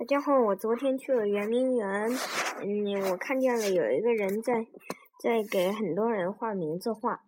[0.00, 2.08] 大家好，我昨天去了圆明园，
[2.62, 4.66] 嗯，我看见了有一个人在
[5.22, 7.22] 在给很多人画名字画。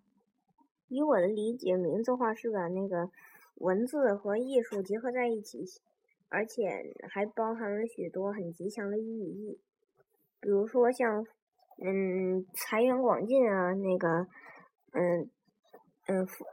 [0.88, 3.10] 以我的理解，名字画是把那个
[3.56, 5.66] 文字和艺术结合在一起，
[6.30, 9.60] 而且还包含了许多很吉祥的寓意。
[10.40, 11.26] 比如说像，
[11.84, 14.26] 嗯，财源广进啊，那个，
[14.92, 15.30] 嗯，
[16.06, 16.46] 嗯，富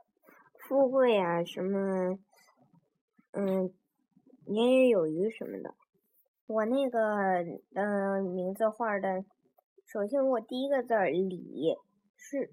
[0.58, 2.20] 富贵啊，什么，
[3.32, 3.74] 嗯，
[4.46, 5.76] 年年有余什么的。
[6.50, 7.00] 我那个
[7.76, 9.24] 嗯名字画的，
[9.86, 11.76] 首先我第一个字儿“李”
[12.18, 12.52] 是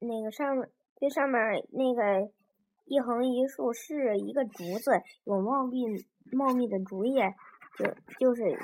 [0.00, 1.40] 那个上面最上面
[1.70, 2.28] 那个
[2.84, 5.84] 一横一竖是一个竹子，有茂密
[6.32, 7.32] 茂密的竹叶，
[7.78, 7.86] 就
[8.18, 8.58] 就是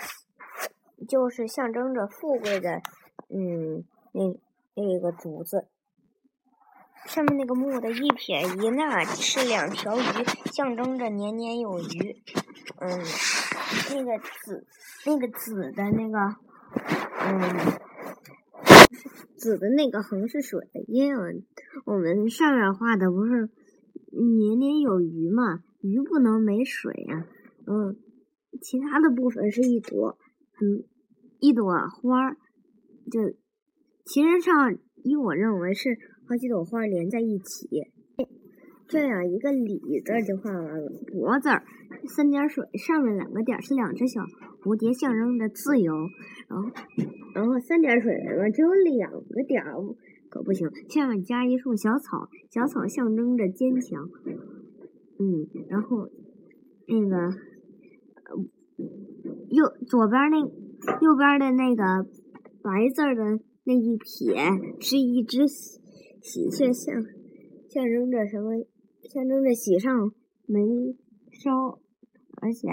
[1.07, 2.83] 就是象征着富贵的
[3.29, 4.37] 嗯那
[4.75, 5.69] 那个竹子。
[7.07, 10.03] 上面那个木的一撇一捺是两条鱼，
[10.53, 12.21] 象征着年年有余。
[12.81, 13.05] 嗯。
[13.95, 14.67] 那个紫，
[15.07, 16.19] 那个紫的那个，
[17.21, 17.39] 嗯，
[19.37, 21.45] 紫的那个横是水，因为
[21.85, 23.51] 我们上面画的不是
[24.11, 27.27] 年年有余嘛，鱼不能没水啊。
[27.67, 27.97] 嗯，
[28.61, 30.19] 其他的部分是一朵，
[30.61, 30.85] 嗯，
[31.39, 32.33] 一朵花，
[33.11, 33.35] 就
[34.05, 37.94] 其实上，依我认为是好几朵花连在一起。
[38.87, 41.49] 这样一个“李”字就画完了，“博”字
[42.15, 44.21] 三点水，上面两个点是两只小
[44.63, 45.93] 蝴蝶，象征着自由。
[46.49, 46.71] 然后，
[47.35, 49.63] 然后三点水嘛，只有两个点，
[50.29, 50.69] 可不行。
[50.89, 54.09] 下面加一束小草，小草象征着坚强。
[55.19, 56.09] 嗯，然后
[56.87, 57.31] 那个
[59.49, 62.07] 右左边那右边的那个
[62.63, 64.37] 白字的那一撇
[64.81, 65.81] 是一只喜
[66.21, 67.03] 喜鹊，象
[67.71, 68.51] 象征着什么？
[69.11, 70.13] 象征着喜上
[70.47, 70.61] 眉
[71.33, 71.79] 梢，
[72.41, 72.69] 而且，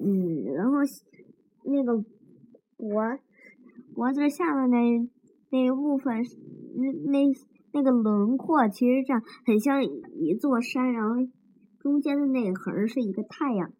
[0.00, 0.78] 嗯，然后
[1.64, 2.04] 那个
[2.76, 3.18] 脖
[3.94, 5.10] 脖子下面那
[5.50, 6.22] 那一部分，
[6.76, 7.34] 那那
[7.72, 11.16] 那个轮廓，其实这样很像一座山，然后
[11.78, 13.72] 中间的那横是一个太阳，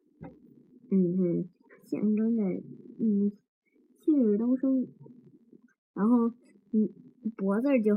[0.90, 1.48] 嗯哼，
[1.86, 2.42] 象征着
[2.98, 3.32] 嗯
[4.00, 4.88] 旭日东升，
[5.94, 6.28] 然后
[6.72, 6.88] 嗯
[7.36, 7.96] 脖子就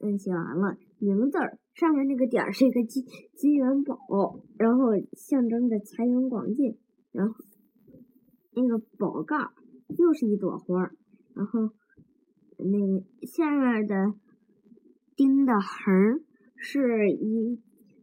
[0.00, 1.58] 嗯写完了，名字儿。
[1.74, 3.04] 上面那个点儿是一个金
[3.36, 6.78] 金元宝，然后象征着财源广进。
[7.12, 7.44] 然后
[8.54, 9.36] 那个宝盖
[9.98, 10.90] 又是一朵花，
[11.34, 11.70] 然后
[12.58, 14.14] 那下面的
[15.16, 16.24] 钉的横
[16.56, 17.60] 是一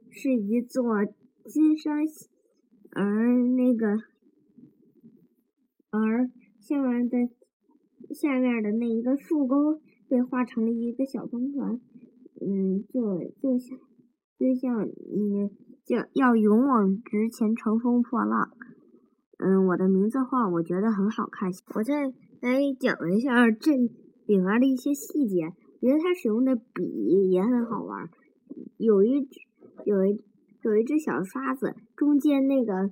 [0.09, 1.05] 是一座
[1.45, 2.05] 金山，
[2.91, 3.87] 而那个
[5.89, 6.29] 而
[6.59, 7.17] 下面的
[8.13, 11.79] 下面的那一个竖钩被画成了一个小方团。
[12.43, 13.77] 嗯，就就像
[14.39, 15.47] 就像你
[15.85, 18.49] 就要勇往直前，乘风破浪。
[19.37, 21.51] 嗯，我的名字画我觉得很好看。
[21.75, 22.05] 我再
[22.41, 23.77] 来讲一下这
[24.25, 25.53] 里面的一些细节。
[25.79, 28.09] 觉得他使用的笔也很好玩。
[28.77, 29.27] 有一
[29.85, 30.19] 有一
[30.63, 32.91] 有一只小刷子，中间那个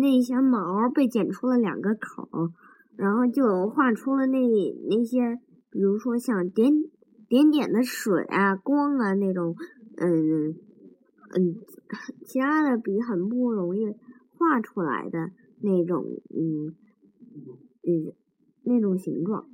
[0.00, 2.28] 那些毛被剪出了两个口，
[2.96, 4.38] 然后就画出了那
[4.88, 5.38] 那些，
[5.70, 6.72] 比如说像点。
[7.32, 9.56] 点点的水啊，光啊，那种，
[9.96, 10.54] 嗯
[11.34, 11.56] 嗯，
[12.26, 13.96] 其他的笔很不容易
[14.36, 15.30] 画出来的
[15.62, 16.76] 那种，嗯
[17.84, 18.12] 嗯，
[18.64, 19.48] 那种形状。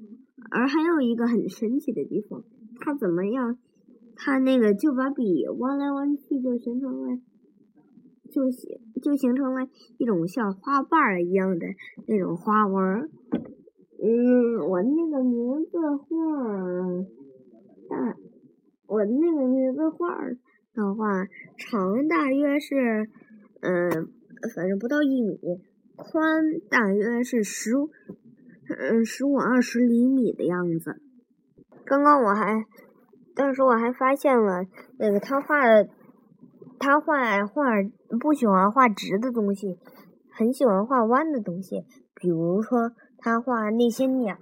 [0.50, 2.42] 而还有一个很神奇的地方，
[2.80, 3.56] 它怎么样？
[4.16, 7.20] 它那个就把笔弯来弯去，就形成了，
[8.28, 9.68] 就形就形成了
[9.98, 11.68] 一种像花瓣儿一样的
[12.08, 13.08] 那种花纹。
[14.02, 17.17] 嗯，我那个名字画。
[17.88, 18.16] 大，
[18.86, 20.18] 我那个名字画
[20.74, 21.24] 的话，
[21.56, 23.08] 长大约是，
[23.60, 24.08] 嗯，
[24.54, 25.38] 反正不到一米，
[25.96, 27.72] 宽大约是十，
[28.78, 31.00] 嗯，十五二十厘米的样子。
[31.84, 32.64] 刚刚我还，
[33.34, 34.64] 当时我还发现了
[34.98, 35.88] 那个他画的，
[36.78, 37.64] 他画画
[38.20, 39.78] 不喜欢画直的东西，
[40.30, 41.84] 很喜欢画弯的东西。
[42.14, 44.36] 比如说他画那些鸟，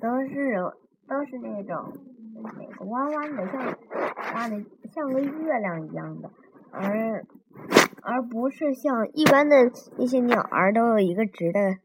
[0.00, 0.56] 都是
[1.08, 1.92] 都是那种。
[2.42, 3.76] 那个弯弯的，像
[4.32, 6.30] 画的像个月亮一样的，
[6.70, 7.24] 而
[8.02, 11.78] 而不是像一般的那些鸟儿都有一个直的，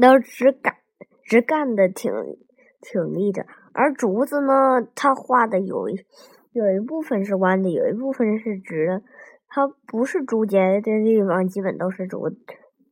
[0.00, 0.76] 都直干
[1.24, 2.12] 直干的挺
[2.80, 3.46] 挺立着。
[3.72, 6.04] 而竹子呢，它画的有一
[6.52, 9.02] 有一部分是弯的，有一部分是直的。
[9.48, 12.28] 它不是竹节的地方，基本都是竹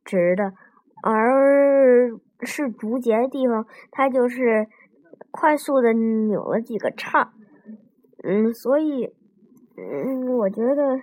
[0.05, 0.55] 直的，
[1.03, 2.11] 而
[2.41, 4.67] 是竹节的地方，它就是。
[5.31, 7.33] 快速的扭了几个叉，
[8.23, 9.13] 嗯，所以，
[9.77, 11.01] 嗯，我觉得，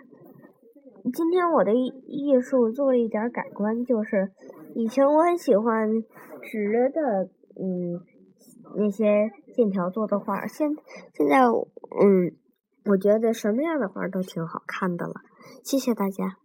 [1.13, 4.31] 今天我的艺术做了一点改观，就是
[4.75, 6.04] 以前我很喜欢
[6.42, 7.30] 直的，
[7.62, 8.01] 嗯，
[8.75, 10.75] 那些线条做的画，现
[11.13, 12.36] 现在，嗯，
[12.86, 15.13] 我觉得什么样的画都挺好看的了。
[15.63, 16.42] 谢谢大家。